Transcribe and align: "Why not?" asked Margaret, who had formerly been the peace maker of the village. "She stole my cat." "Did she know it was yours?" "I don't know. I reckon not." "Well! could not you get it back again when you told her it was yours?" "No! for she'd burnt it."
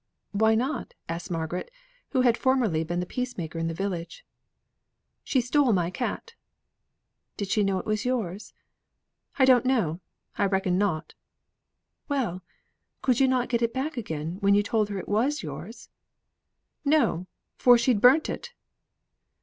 "Why 0.31 0.55
not?" 0.55 0.95
asked 1.07 1.29
Margaret, 1.29 1.69
who 2.09 2.21
had 2.21 2.35
formerly 2.35 2.83
been 2.83 2.99
the 3.01 3.05
peace 3.05 3.37
maker 3.37 3.59
of 3.59 3.67
the 3.67 3.75
village. 3.75 4.25
"She 5.23 5.41
stole 5.41 5.73
my 5.73 5.91
cat." 5.91 6.33
"Did 7.37 7.49
she 7.49 7.63
know 7.63 7.77
it 7.77 7.85
was 7.85 8.03
yours?" 8.03 8.55
"I 9.37 9.45
don't 9.45 9.63
know. 9.63 9.99
I 10.39 10.45
reckon 10.47 10.79
not." 10.79 11.13
"Well! 12.09 12.41
could 13.03 13.21
not 13.21 13.41
you 13.43 13.47
get 13.49 13.61
it 13.61 13.75
back 13.75 13.95
again 13.95 14.37
when 14.39 14.55
you 14.55 14.63
told 14.63 14.89
her 14.89 14.97
it 14.97 15.07
was 15.07 15.43
yours?" 15.43 15.89
"No! 16.83 17.27
for 17.55 17.77
she'd 17.77 18.01
burnt 18.01 18.27
it." 18.27 18.53